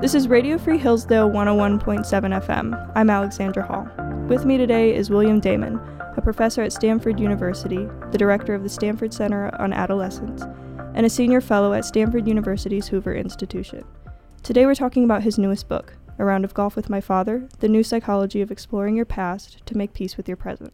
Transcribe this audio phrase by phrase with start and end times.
[0.00, 2.92] This is Radio Free Hillsdale 101.7 FM.
[2.94, 3.88] I'm Alexandra Hall.
[4.28, 5.80] With me today is William Damon,
[6.16, 10.42] a professor at Stanford University, the director of the Stanford Center on Adolescence,
[10.94, 13.84] and a senior fellow at Stanford University's Hoover Institution.
[14.44, 17.68] Today we're talking about his newest book, A Round of Golf with My Father The
[17.68, 20.72] New Psychology of Exploring Your Past to Make Peace with Your Present.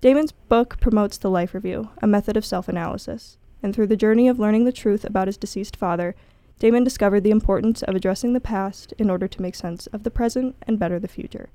[0.00, 4.28] Damon's book promotes the life review, a method of self analysis, and through the journey
[4.28, 6.14] of learning the truth about his deceased father,
[6.58, 10.10] Damon discovered the importance of addressing the past in order to make sense of the
[10.10, 11.50] present and better the future.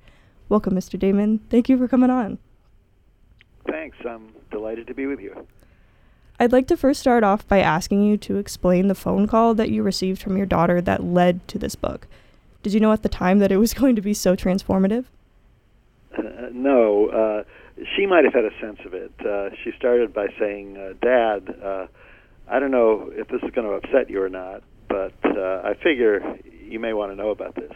[0.50, 0.98] Welcome, Mr.
[0.98, 1.40] Damon.
[1.50, 2.38] Thank you for coming on.
[3.70, 3.98] Thanks.
[4.08, 5.48] I'm delighted to be with you.
[6.40, 9.70] I'd like to first start off by asking you to explain the phone call that
[9.70, 12.08] you received from your daughter that led to this book.
[12.64, 15.06] Did you know at the time that it was going to be so transformative?
[16.17, 17.08] Uh, no.
[17.08, 17.44] Uh,
[17.96, 19.14] she might have had a sense of it.
[19.20, 21.88] Uh, she started by saying, uh, Dad, uh,
[22.48, 25.73] I don't know if this is going to upset you or not, but uh, I
[25.81, 27.73] figure you may want to know about this.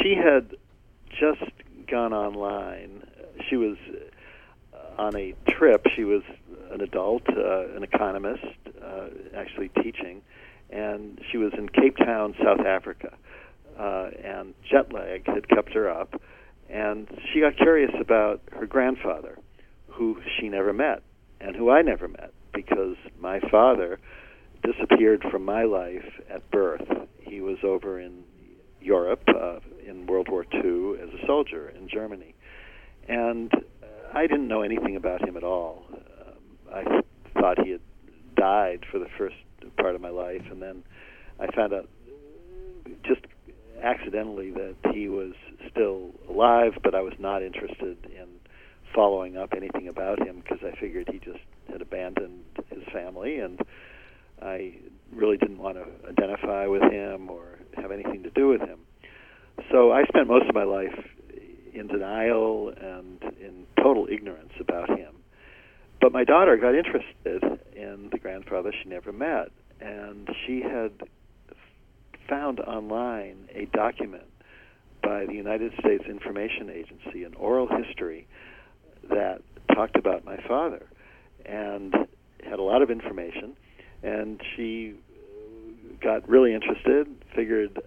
[0.00, 0.56] She had
[1.10, 1.50] just
[1.86, 3.02] gone online.
[3.48, 3.76] She was
[4.98, 5.86] on a trip.
[5.94, 6.22] She was
[6.70, 8.44] an adult, uh, an economist,
[8.82, 10.22] uh, actually teaching,
[10.70, 13.12] and she was in Cape Town, South Africa.
[13.78, 16.20] Uh, and jet lag had kept her up,
[16.68, 19.38] and she got curious about her grandfather,
[19.88, 21.02] who she never met,
[21.40, 23.98] and who I never met, because my father
[24.62, 26.86] disappeared from my life at birth.
[27.18, 28.24] He was over in
[28.80, 32.34] Europe uh, in World War II as a soldier in Germany,
[33.08, 33.52] and
[34.12, 35.84] I didn't know anything about him at all.
[35.92, 36.34] Um,
[36.72, 37.80] I thought he had
[38.36, 39.36] died for the first
[39.76, 40.82] part of my life, and then
[41.40, 41.88] I found out
[43.02, 43.22] just
[43.82, 45.32] accidentally that he was
[45.70, 48.26] still alive, but I was not interested in
[48.94, 53.60] following up anything about him because I figured he just had abandoned his family and
[54.40, 54.74] I
[55.12, 58.80] really didn't want to identify with him or have anything to do with him.
[59.70, 60.94] So I spent most of my life
[61.72, 65.14] in denial and in total ignorance about him.
[66.00, 69.50] But my daughter got interested in the grandfather she never met,
[69.80, 70.92] and she had
[72.28, 74.24] found online a document
[75.04, 78.26] by the United States Information Agency, an oral history
[79.10, 79.42] that
[79.74, 80.86] talked about my father
[81.44, 81.94] and
[82.44, 83.56] had a lot of information.
[84.02, 84.94] And she
[86.00, 87.80] got really interested, figured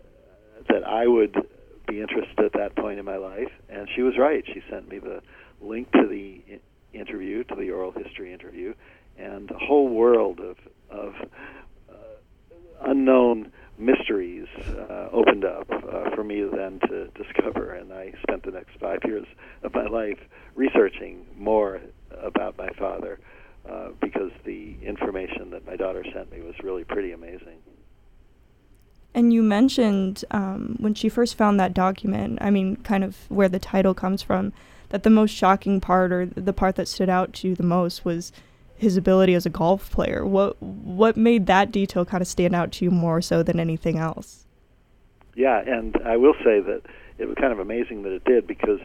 [0.70, 1.36] that I would
[1.88, 4.44] be interested at that point in my life, and she was right.
[4.46, 5.22] She sent me the
[5.62, 6.42] link to the
[6.94, 8.74] interview, to the oral history interview,
[9.18, 10.58] and a whole world of
[10.90, 11.14] of
[11.90, 11.94] uh,
[12.86, 14.48] unknown mysteries
[14.90, 17.74] uh, opened up uh, for me then to discover.
[17.74, 19.26] And I spent the next five years
[19.64, 20.20] of my life
[20.56, 21.82] researching more
[22.22, 23.20] about my father
[23.70, 27.58] uh, because the information that my daughter sent me was really pretty amazing.
[29.14, 33.50] And you mentioned um, when she first found that document, I mean, kind of where
[33.50, 34.54] the title comes from,
[34.90, 38.06] that the most shocking part or the part that stood out to you the most
[38.06, 38.32] was
[38.78, 40.26] his ability as a golf player.
[40.26, 43.98] What what made that detail kind of stand out to you more so than anything
[43.98, 44.46] else?
[45.36, 46.82] Yeah, and I will say that
[47.18, 48.80] it was kind of amazing that it did because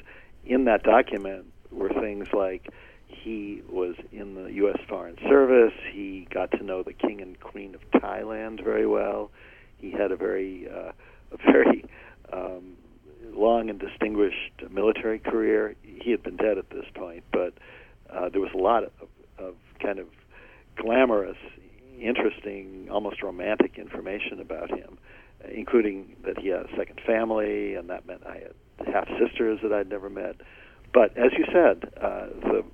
[0.45, 2.69] in that document were things like
[3.07, 4.79] he was in the U.S.
[4.89, 5.75] Foreign Service.
[5.93, 9.31] He got to know the King and Queen of Thailand very well.
[9.79, 10.93] He had a very, uh,
[11.33, 11.85] a very
[12.33, 12.77] um,
[13.33, 15.75] long and distinguished military career.
[15.83, 17.55] He had been dead at this point, but
[18.11, 18.91] uh, there was a lot of,
[19.39, 20.07] of kind of
[20.77, 21.37] glamorous,
[22.01, 24.99] interesting, almost romantic information about him,
[25.53, 29.73] including that he had a second family, and that meant I had half sisters that
[29.73, 30.37] I'd never met.
[30.93, 32.65] But as you said, uh, the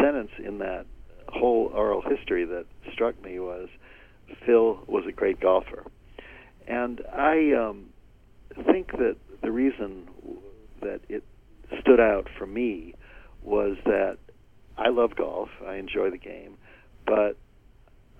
[0.00, 0.86] sentence in that
[1.28, 3.68] whole oral history that struck me was
[4.44, 5.84] Phil was a great golfer.
[6.66, 7.90] And I um,
[8.64, 10.08] think that the reason
[10.80, 11.22] that it
[11.80, 12.94] stood out for me
[13.42, 14.18] was that
[14.78, 16.56] I love golf, I enjoy the game,
[17.06, 17.36] but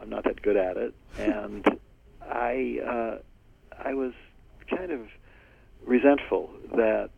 [0.00, 1.66] I'm not that good at it, and
[2.22, 3.18] I uh,
[3.78, 4.12] I was
[4.70, 5.00] kind of
[5.84, 7.10] resentful that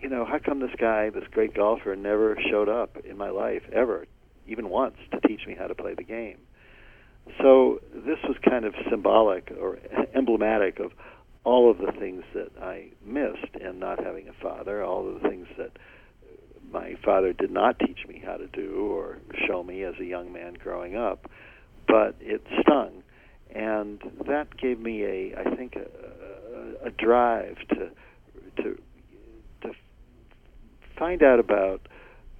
[0.00, 3.62] you know, how come this guy, this great golfer, never showed up in my life
[3.72, 4.06] ever,
[4.46, 6.38] even once, to teach me how to play the game?
[7.40, 9.78] So this was kind of symbolic or
[10.14, 10.92] emblematic of
[11.42, 15.28] all of the things that I missed in not having a father, all of the
[15.28, 15.72] things that
[16.74, 20.32] my father did not teach me how to do or show me as a young
[20.32, 21.30] man growing up.
[21.86, 23.02] But it stung,
[23.54, 25.86] and that gave me a, I think, a,
[26.84, 27.90] a, a drive to
[28.56, 28.78] to
[29.62, 29.72] to
[30.98, 31.86] find out about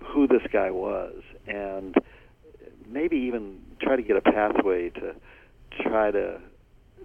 [0.00, 1.94] who this guy was and
[2.88, 5.14] maybe even try to get a pathway to
[5.82, 6.40] try to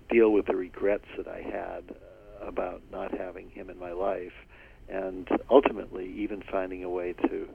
[0.09, 1.95] deal with the regrets that I had
[2.41, 4.33] about not having him in my life,
[4.89, 7.47] and ultimately even finding a way to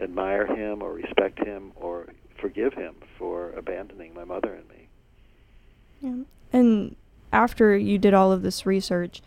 [0.00, 2.06] admire him or respect him or
[2.40, 4.88] forgive him for abandoning my mother and me.
[6.00, 6.24] Yeah.
[6.52, 6.96] And
[7.32, 9.22] after you did all of this research,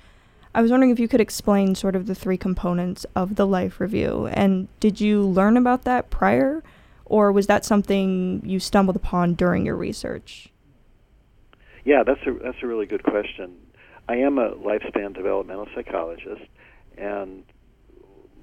[0.53, 3.79] I was wondering if you could explain sort of the three components of the life
[3.79, 4.27] review.
[4.27, 6.63] And did you learn about that prior,
[7.03, 10.49] or was that something you stumbled upon during your research?
[11.83, 13.57] Yeah, that's a that's a really good question.
[14.07, 16.43] I am a lifespan developmental psychologist,
[16.97, 17.43] and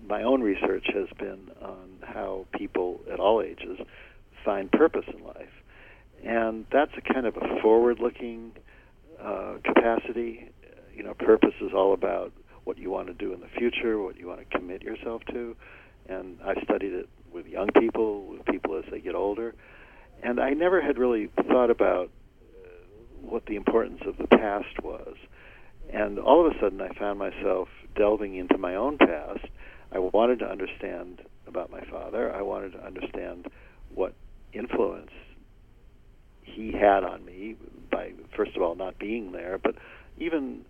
[0.06, 3.78] my own research has been on how people at all ages
[4.44, 5.52] find purpose in life,
[6.24, 8.52] and that's a kind of a forward-looking
[9.20, 10.50] uh, capacity.
[10.94, 12.32] You know, purpose is all about
[12.64, 15.56] what you want to do in the future, what you want to commit yourself to,
[16.08, 19.54] and I've studied it with young people, with people as they get older,
[20.22, 22.10] and I never had really thought about
[22.64, 22.68] uh,
[23.20, 25.16] what the importance of the past was.
[25.92, 29.46] And all of a sudden, I found myself delving into my own past.
[29.92, 32.32] I wanted to understand about my father.
[32.34, 33.46] I wanted to understand
[33.94, 34.14] what
[34.52, 35.10] influence
[36.42, 37.56] he had on me
[37.90, 39.74] by, first of all, not being there, but
[40.18, 40.64] even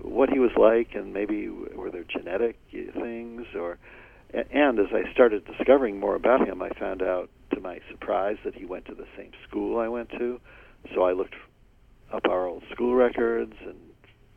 [0.00, 3.78] what he was like, and maybe were there genetic things, or
[4.50, 8.54] and as I started discovering more about him, I found out to my surprise that
[8.54, 10.40] he went to the same school I went to.
[10.92, 11.36] So I looked
[12.12, 13.76] up our old school records and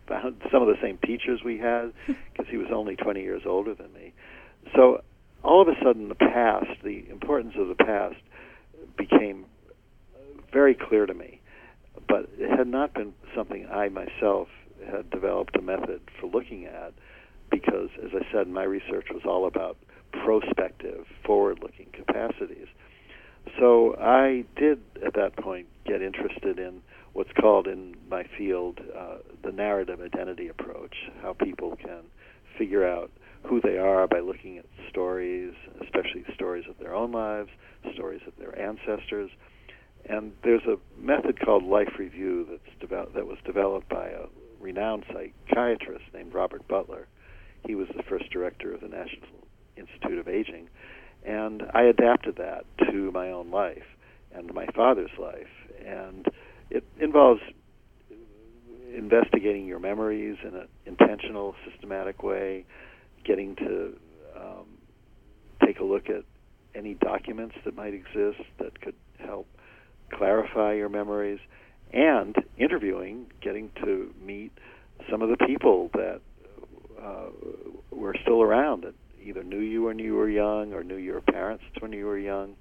[0.08, 3.74] found some of the same teachers we had because he was only 20 years older
[3.74, 4.14] than me.
[4.76, 5.02] So
[5.44, 8.16] all of a sudden, the past, the importance of the past,
[8.98, 9.46] became
[10.52, 11.42] very clear to me.
[12.08, 14.48] But it had not been something I myself
[14.90, 16.94] had developed a method for looking at
[17.50, 19.78] because, as I said, my research was all about
[20.12, 22.68] prospective, forward looking capacities.
[23.60, 26.82] So I did, at that point, get interested in
[27.18, 32.04] what's called in my field uh, the narrative identity approach, how people can
[32.60, 33.10] figure out
[33.42, 37.50] who they are by looking at stories, especially stories of their own lives,
[37.96, 39.32] stories of their ancestors.
[40.08, 44.26] And there's a method called life review that's developed, that was developed by a
[44.60, 47.08] renowned psychiatrist named Robert Butler.
[47.66, 49.26] He was the first director of the National
[49.76, 50.70] Institute of Aging,
[51.26, 53.86] and I adapted that to my own life
[54.36, 55.48] and my father's life.
[55.84, 56.28] And
[56.70, 57.42] it involves
[58.96, 62.66] investigating your memories in an intentional, systematic way,
[63.24, 63.98] getting to
[64.36, 64.66] um,
[65.66, 66.24] take a look at
[66.76, 69.48] any documents that might exist that could help
[70.14, 71.40] clarify your memories,
[71.94, 74.52] and interviewing, getting to meet
[75.10, 76.22] some of the people that
[77.02, 77.30] uh,
[77.92, 81.64] were still around that either knew you when you were young or knew your parents
[81.80, 82.56] when you were young.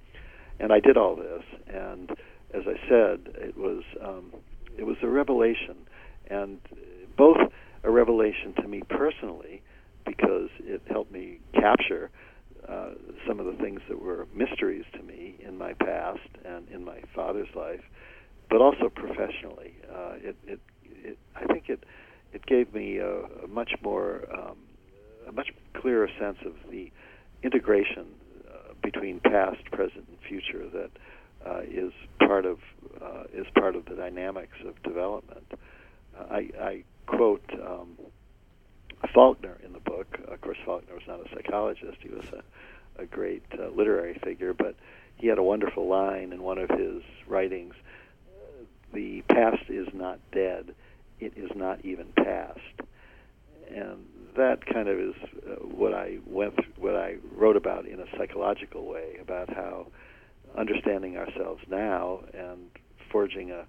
[0.58, 2.10] And I did all this, and
[2.54, 4.32] as I said, it was um,
[4.78, 5.76] it was a revelation,
[6.30, 6.58] and
[7.16, 7.38] both
[7.84, 9.62] a revelation to me personally
[10.04, 12.10] because it helped me capture
[12.68, 12.90] uh,
[13.26, 17.00] some of the things that were mysteries to me in my past and in my
[17.14, 17.82] father's life,
[18.50, 19.74] but also professionally.
[19.92, 21.84] Uh, it, it, it, I think it,
[22.32, 24.56] it gave me a, a much more, um,
[25.28, 25.48] a much
[25.80, 26.90] clearer sense of the
[27.42, 28.06] integration
[28.48, 30.90] uh, between past, present, and future that
[31.46, 32.58] uh, is part of
[33.00, 35.46] uh, is part of the dynamics of development.
[36.18, 37.98] Uh, I, I quote um,
[39.14, 40.18] Faulkner in the book.
[40.28, 44.52] Of course, Faulkner was not a psychologist; he was a, a great uh, literary figure.
[44.52, 44.76] But
[45.16, 47.74] he had a wonderful line in one of his writings:
[48.92, 50.74] "The past is not dead;
[51.20, 52.60] it is not even past."
[53.68, 58.00] And that kind of is uh, what I went, through, what I wrote about in
[58.00, 59.88] a psychological way about how
[60.56, 62.70] understanding ourselves now and
[63.10, 63.64] forging a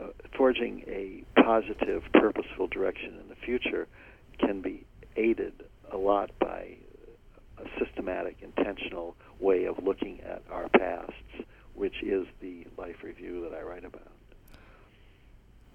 [0.00, 3.86] uh, forging a positive, purposeful direction in the future
[4.38, 4.84] can be
[5.16, 5.52] aided
[5.92, 6.76] a lot by
[7.58, 13.56] a systematic, intentional way of looking at our pasts, which is the life review that
[13.56, 14.08] I write about.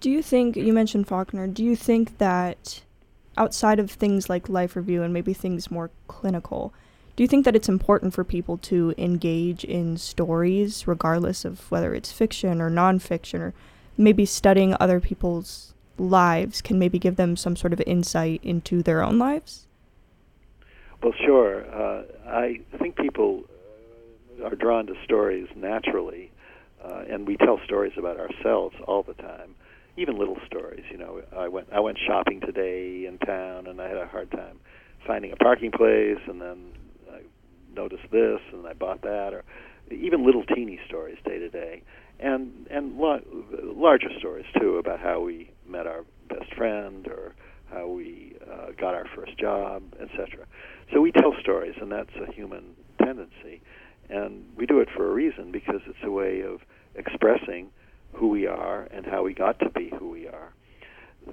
[0.00, 2.82] Do you think, you mentioned Faulkner, do you think that
[3.36, 6.74] outside of things like life review and maybe things more clinical,
[7.16, 11.94] do you think that it's important for people to engage in stories, regardless of whether
[11.94, 13.54] it's fiction or nonfiction, or
[13.96, 19.02] maybe studying other people's lives can maybe give them some sort of insight into their
[19.02, 19.66] own lives?
[21.02, 21.64] Well, sure.
[21.70, 23.44] Uh, I think people
[24.44, 26.30] are drawn to stories naturally,
[26.82, 29.54] uh, and we tell stories about ourselves all the time,
[29.96, 30.84] even little stories.
[30.90, 34.30] You know, I went I went shopping today in town, and I had a hard
[34.30, 34.60] time
[35.06, 36.72] finding a parking place, and then
[37.74, 39.44] noticed this, and I bought that, or
[39.90, 41.82] even little teeny stories day to day,
[42.18, 47.34] and and larger stories too about how we met our best friend or
[47.70, 50.46] how we uh, got our first job, etc.
[50.92, 53.62] So we tell stories, and that's a human tendency,
[54.08, 56.60] and we do it for a reason because it's a way of
[56.94, 57.70] expressing
[58.12, 60.52] who we are and how we got to be who we are.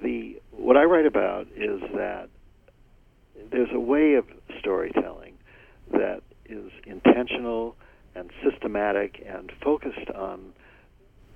[0.02, 2.28] The what I write about is that
[3.50, 4.26] there's a way of
[4.60, 5.34] storytelling
[5.92, 7.76] that is intentional
[8.14, 10.52] and systematic and focused on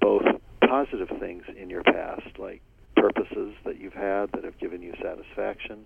[0.01, 0.23] both
[0.61, 2.63] positive things in your past, like
[2.97, 5.85] purposes that you've had that have given you satisfaction,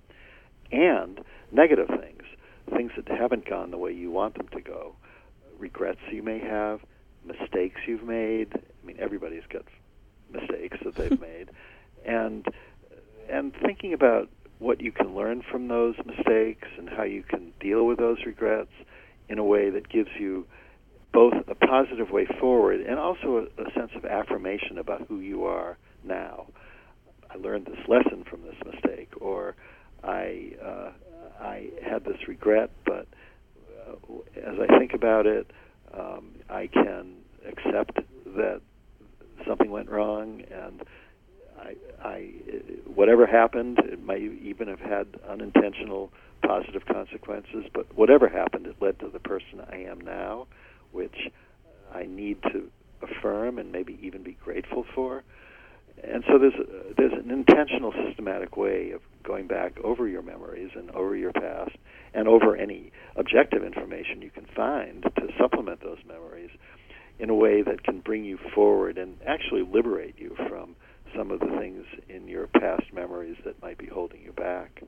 [0.73, 1.21] and
[1.53, 2.23] negative things,
[2.75, 4.95] things that haven't gone the way you want them to go,
[5.59, 6.81] regrets you may have,
[7.25, 8.53] mistakes you've made.
[8.55, 9.65] I mean, everybody's got
[10.31, 11.51] mistakes that they've made,
[12.05, 12.47] and
[13.29, 14.29] and thinking about
[14.59, 18.71] what you can learn from those mistakes and how you can deal with those regrets
[19.29, 20.47] in a way that gives you
[21.13, 25.45] both a positive way forward and also a, a sense of affirmation about who you
[25.45, 26.47] are now.
[27.31, 29.57] I learned this lesson from this mistake, or
[30.05, 30.91] I uh,
[31.41, 33.07] I had this regret, but
[33.87, 35.51] uh, as I think about it,
[35.93, 37.15] um, I can
[37.47, 37.99] accept
[38.37, 38.61] that
[39.47, 40.83] something went wrong, and
[41.59, 42.19] I, I
[42.87, 46.13] whatever happened, it might even have had unintentional
[46.43, 50.47] positive consequences, but whatever happened, it led to the person I am now,
[50.93, 51.31] which
[51.93, 52.71] I need to
[53.03, 55.23] affirm and maybe even be grateful for.
[56.03, 60.71] And so there's a, there's an intentional, systematic way of going back over your memories
[60.75, 61.77] and over your past
[62.15, 66.51] and over any objective information you can find to supplement those memories
[67.19, 70.77] in a way that can bring you forward and actually liberate you from
[71.17, 74.83] some of the things in your past memories that might be holding you back.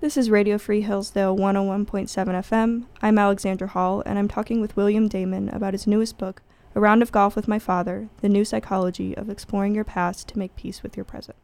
[0.00, 2.84] This is Radio Free Hillsdale 101.7 FM.
[3.02, 6.40] I'm Alexandra Hall, and I'm talking with William Damon about his newest book,
[6.76, 10.38] A Round of Golf with My Father The New Psychology of Exploring Your Past to
[10.38, 11.36] Make Peace with Your Present.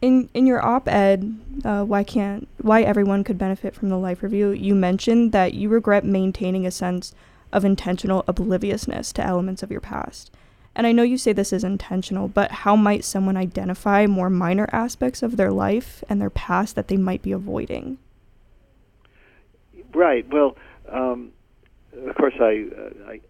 [0.00, 4.48] In, in your op-ed, uh, why can't why everyone could benefit from the life review,
[4.48, 7.14] you mentioned that you regret maintaining a sense
[7.52, 10.30] of intentional obliviousness to elements of your past.
[10.78, 14.68] And I know you say this is intentional, but how might someone identify more minor
[14.70, 17.98] aspects of their life and their past that they might be avoiding?
[19.92, 20.24] Right.
[20.32, 20.56] Well,
[20.88, 21.32] um,
[22.06, 23.20] of course, I, uh, I,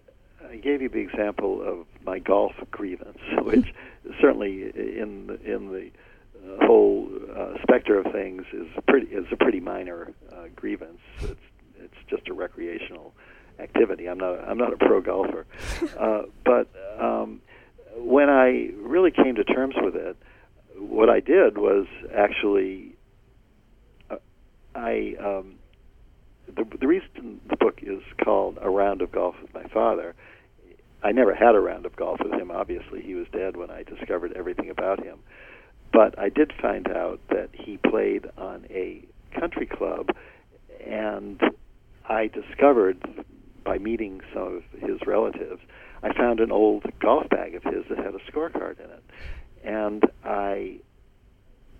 [0.46, 3.72] I gave you the example of my golf grievance, which
[4.20, 5.90] certainly in the, in the
[6.44, 11.00] uh, whole uh, specter of things is pretty is a pretty minor uh, grievance.
[11.22, 11.40] It's
[11.80, 13.14] it's just a recreational
[13.58, 14.08] activity.
[14.08, 15.46] I'm not a, I'm not a pro golfer,
[15.98, 17.40] uh, but um,
[17.96, 20.16] when I really came to terms with it,
[20.76, 22.96] what I did was actually
[24.10, 24.16] uh,
[24.74, 25.54] I um,
[26.54, 30.14] the the reason the book is called A Round of Golf with My Father.
[31.02, 32.50] I never had a round of golf with him.
[32.50, 35.18] Obviously, he was dead when I discovered everything about him.
[35.92, 39.04] But I did find out that he played on a
[39.38, 40.10] country club,
[40.84, 41.40] and
[42.08, 42.98] I discovered
[43.68, 45.60] by meeting some of his relatives,
[46.02, 49.04] I found an old golf bag of his that had a scorecard in it.
[49.62, 50.78] And I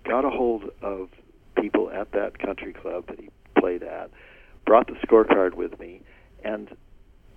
[0.07, 1.09] got a hold of
[1.59, 3.29] people at that country club that he
[3.59, 4.11] played at,
[4.67, 6.01] brought the scorecard with me,
[6.43, 6.69] and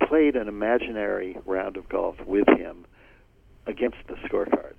[0.07, 2.85] played an imaginary round of golf with him
[3.67, 4.75] against the scorecard.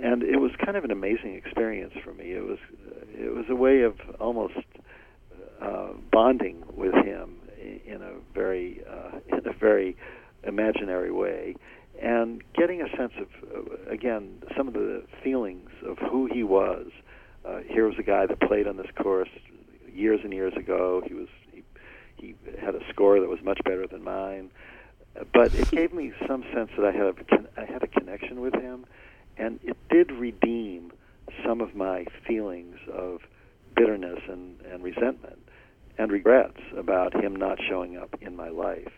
[0.00, 2.26] And it was kind of an amazing experience for me.
[2.26, 2.58] It was
[3.12, 4.54] it was a way of almost
[5.60, 7.40] uh, bonding with him
[7.94, 9.96] in a very uh, in a very
[10.42, 11.54] imaginary way,
[12.02, 16.88] and getting a sense of uh, again some of the feelings of who he was.
[17.46, 19.28] Uh, here was a guy that played on this course
[19.92, 21.02] years and years ago.
[21.06, 21.62] He was he,
[22.16, 24.50] he had a score that was much better than mine,
[25.32, 28.54] but it gave me some sense that I had a, I had a connection with
[28.54, 28.86] him,
[29.36, 30.92] and it did redeem
[31.44, 33.20] some of my feelings of
[33.76, 35.43] bitterness and, and resentment
[35.98, 38.92] and regrets about him not showing up in my life.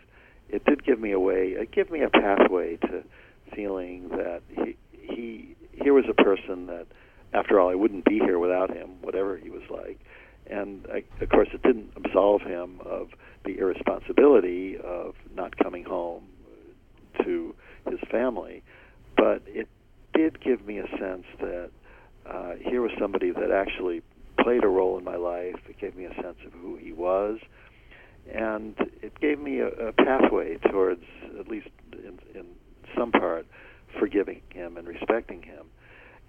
[0.49, 3.03] It did give me a way, it gave me a pathway to
[3.53, 6.87] feeling that he, he here was a person that,
[7.33, 9.99] after all, I wouldn't be here without him, whatever he was like.
[10.49, 13.09] And I, of course, it didn't absolve him of
[13.43, 16.23] the irresponsibility of not coming home
[17.23, 17.55] to
[17.89, 18.63] his family,
[19.15, 19.67] but it
[20.13, 21.69] did give me a sense that
[22.25, 24.01] uh, here was somebody that actually
[24.47, 25.59] played a role in my life.
[25.67, 27.37] It gave me a sense of who he was,
[28.33, 31.03] and it gave me a, a pathway towards,
[31.37, 32.45] at least in, in
[32.97, 33.45] some part,
[33.99, 35.65] forgiving him and respecting him.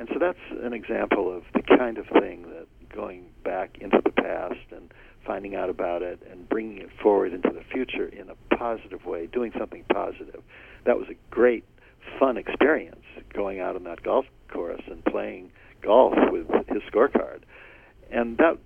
[0.00, 4.10] And so that's an example of the kind of thing that going back into the
[4.10, 4.92] past and
[5.24, 9.28] finding out about it and bringing it forward into the future in a positive way,
[9.28, 10.42] doing something positive.
[10.86, 11.62] That was a great,
[12.18, 17.42] fun experience going out on that golf course and playing golf with his scorecard.
[18.10, 18.58] And that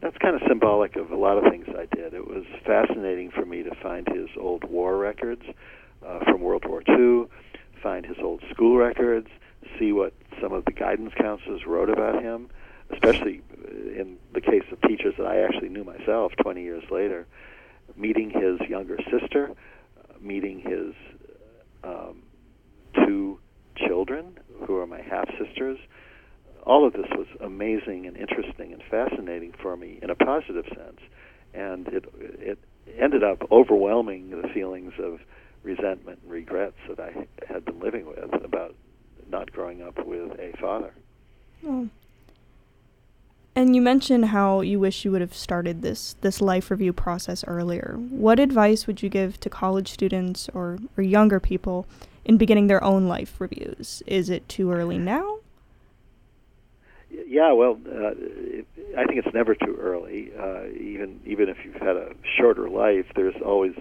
[0.00, 2.12] that's kind of symbolic of a lot of things I did.
[2.14, 5.42] It was fascinating for me to find his old war records
[6.06, 7.26] uh, from World War II,
[7.82, 9.28] find his old school records,
[9.78, 12.50] see what some of the guidance counselors wrote about him,
[12.92, 17.26] especially in the case of teachers that I actually knew myself 20 years later.
[17.96, 19.50] Meeting his younger sister,
[19.98, 20.94] uh, meeting his
[21.84, 22.22] um,
[23.06, 23.38] two
[23.76, 25.78] children, who are my half sisters.
[26.66, 31.00] All of this was amazing and interesting and fascinating for me in a positive sense,
[31.54, 32.04] and it
[32.40, 32.58] it
[32.98, 35.20] ended up overwhelming the feelings of
[35.62, 38.74] resentment and regrets that I had been living with about
[39.28, 40.92] not growing up with a father.
[41.66, 41.88] Oh.
[43.54, 47.42] And you mentioned how you wish you would have started this this life review process
[47.46, 47.96] earlier.
[48.10, 51.86] What advice would you give to college students or, or younger people
[52.24, 54.02] in beginning their own life reviews?
[54.06, 55.38] Is it too early now?
[57.10, 60.30] Yeah, well, uh, it, I think it's never too early.
[60.38, 63.74] Uh, even even if you've had a shorter life, there's always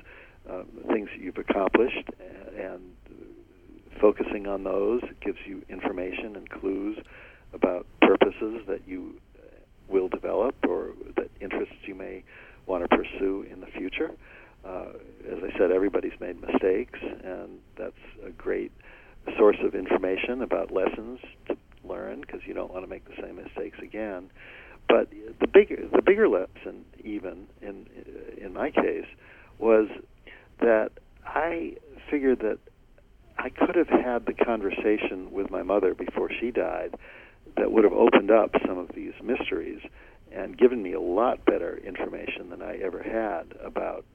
[0.50, 2.10] um, things that you've accomplished,
[2.58, 2.82] and
[4.00, 6.98] focusing on those gives you information and clues
[7.54, 9.16] about purposes that you
[9.88, 12.24] will develop or that interests you may
[12.68, 14.12] want to pursue in the future.
[14.66, 14.90] Uh,
[15.32, 17.94] as I said, everybody's made mistakes, and that's
[18.26, 18.72] a great
[19.38, 21.56] source of information about lessons to
[21.88, 24.30] learn because you don't want to make the same mistakes again.
[24.88, 27.88] But the bigger the bigger lesson, even in
[28.40, 29.08] in my case,
[29.58, 29.88] was
[30.60, 30.92] that
[31.26, 31.78] I
[32.10, 32.60] figured that
[33.38, 36.96] I could have had the conversation with my mother before she died
[37.58, 39.82] that would have opened up some of these mysteries
[40.32, 44.06] and given me a lot better information than I ever had about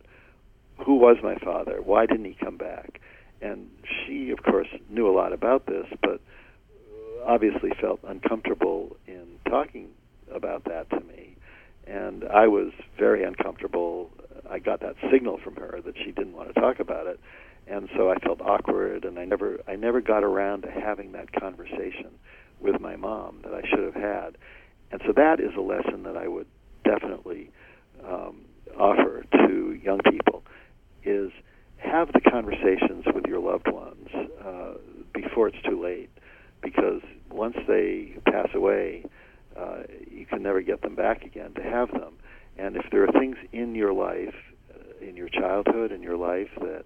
[0.84, 3.00] who was my father, why didn't he come back.
[3.42, 6.20] And she, of course, knew a lot about this, but
[7.26, 9.88] obviously felt uncomfortable in talking
[10.32, 11.36] about that to me.
[11.86, 14.10] And I was very uncomfortable.
[14.48, 17.18] I got that signal from her that she didn't want to talk about it.
[17.66, 21.32] And so I felt awkward and I never I never got around to having that
[21.32, 22.10] conversation
[22.60, 24.36] with my mom that I should have had.
[24.90, 26.46] And so that is a lesson that I would
[26.84, 27.50] definitely
[28.04, 28.42] um,
[28.78, 30.42] offer to young people
[31.04, 31.30] is
[31.78, 34.08] have the conversations with your loved ones
[34.44, 34.74] uh,
[35.14, 36.09] before it's too late
[37.70, 39.04] they pass away,
[39.56, 42.14] uh, you can never get them back again to have them.
[42.58, 44.34] And if there are things in your life,
[44.74, 46.84] uh, in your childhood, in your life that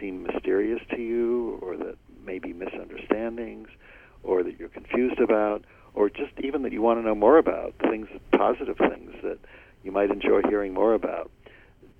[0.00, 3.68] seem mysterious to you, or that may be misunderstandings,
[4.22, 5.64] or that you're confused about,
[5.94, 9.38] or just even that you want to know more about, things, positive things that
[9.82, 11.30] you might enjoy hearing more about,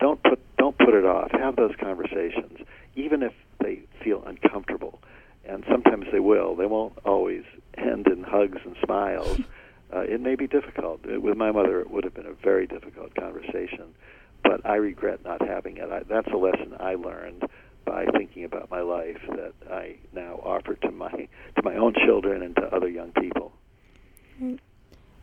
[0.00, 1.30] don't put don't put it off.
[1.32, 2.58] Have those conversations,
[2.94, 5.00] even if they feel uncomfortable,
[5.44, 6.54] and sometimes they will.
[6.54, 7.44] They won't always
[7.78, 9.40] end in hugs and smiles.
[9.90, 11.00] Uh, it may be difficult.
[11.06, 13.94] With my mother, it would have been a very difficult conversation,
[14.42, 15.90] but I regret not having it.
[15.90, 17.44] I, that's a lesson I learned
[17.86, 22.42] by thinking about my life that I now offer to my to my own children
[22.42, 23.52] and to other young people.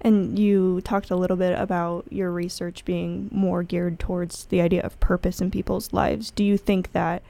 [0.02, 4.82] And you talked a little bit about your research being more geared towards the idea
[4.82, 6.32] of purpose in people's lives.
[6.32, 7.24] Do you think that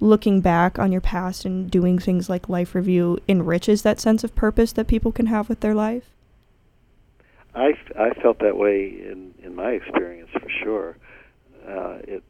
[0.00, 4.34] looking back on your past and doing things like life review enriches that sense of
[4.34, 6.10] purpose that people can have with their life?
[7.54, 10.96] I, I felt that way in, in my experience for sure.
[11.66, 12.22] Uh, it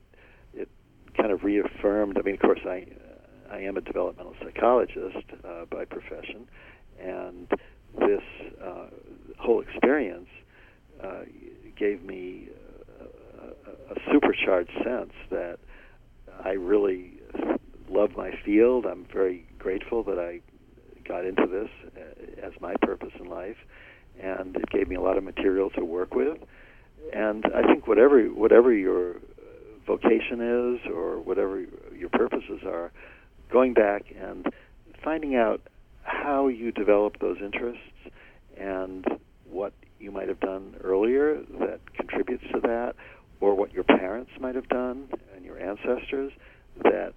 [0.55, 0.69] it
[1.17, 2.19] kind of reaffirmed.
[2.19, 2.87] I mean, of course, I
[3.51, 6.49] I am a developmental psychologist uh, by profession,
[7.01, 7.49] and
[7.99, 8.23] this
[8.63, 8.87] uh,
[9.39, 10.29] whole experience
[11.03, 11.23] uh,
[11.77, 12.49] gave me
[13.01, 15.59] a, a, a supercharged sense that
[16.45, 17.18] I really
[17.91, 18.87] love my field.
[18.87, 20.41] I'm very grateful that I
[21.07, 23.57] got into this uh, as my purpose in life,
[24.21, 26.39] and it gave me a lot of material to work with.
[27.13, 29.17] And I think whatever whatever your
[29.87, 31.65] vocation is or whatever
[31.97, 32.93] your purposes are,
[33.51, 34.47] going back and
[35.03, 35.63] finding out
[36.03, 37.83] how you develop those interests
[38.59, 39.07] and
[39.49, 42.95] what you might have done earlier that contributes to that,
[43.41, 46.33] or what your parents might have done and your ancestors
[46.83, 47.15] that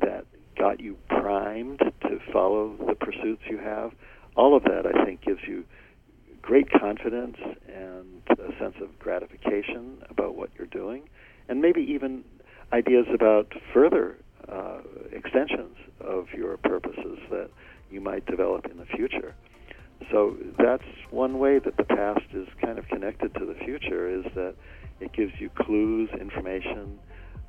[0.00, 0.26] that
[0.58, 3.92] got you primed to follow the pursuits you have.
[4.36, 5.64] All of that, I think, gives you
[6.40, 7.36] great confidence
[7.68, 11.08] and a sense of gratification about what you're doing,
[11.48, 12.24] and maybe even
[12.72, 14.16] ideas about further
[14.48, 14.78] uh,
[15.12, 17.50] extensions of your purposes that
[17.90, 19.34] you might develop in the future.
[20.10, 24.24] so that's one way that the past is kind of connected to the future is
[24.34, 24.54] that
[25.00, 26.98] it gives you clues, information,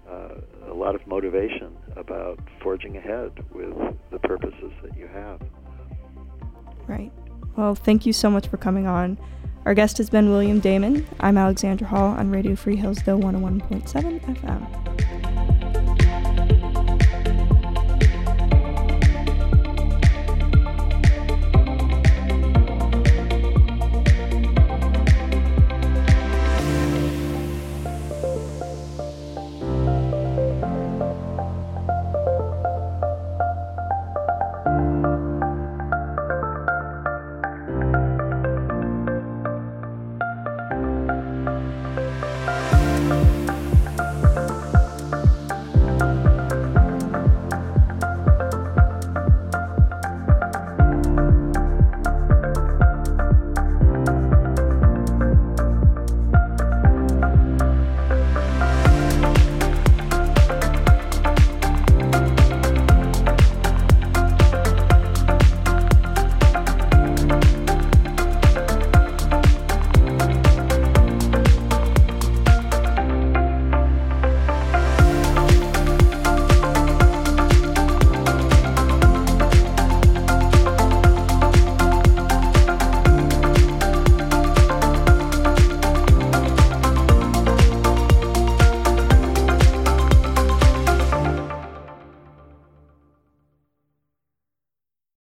[0.10, 0.36] uh,
[0.68, 3.76] a lot of motivation about forging ahead with
[4.12, 5.42] the purposes that you have.
[6.88, 7.12] Right.
[7.56, 9.18] Well, thank you so much for coming on.
[9.66, 11.08] Our guest has been William Damon.
[11.20, 15.23] I'm Alexandra Hall on Radio Free Hillsdale 101.7 FM.